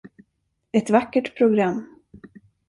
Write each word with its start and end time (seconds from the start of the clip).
Ett 0.71 0.89
vackert 0.91 1.35
program! 1.37 1.95